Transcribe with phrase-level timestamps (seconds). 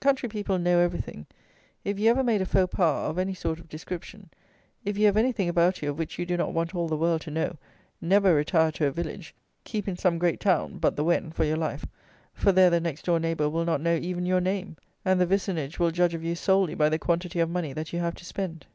[0.00, 1.26] Country people know everything.
[1.84, 4.30] If you have ever made a faux pas, of any sort of description;
[4.84, 7.20] if you have anything about you of which you do not want all the world
[7.20, 7.56] to know,
[8.00, 11.56] never retire to a village, keep in some great town; but the Wen, for your
[11.56, 11.86] life,
[12.34, 15.78] for there the next door neighbour will not know even your name; and the vicinage
[15.78, 18.66] will judge of you solely by the quantity of money that you have to spend.